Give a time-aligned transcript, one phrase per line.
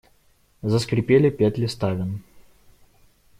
[0.63, 2.19] Заскрипели петли ставен.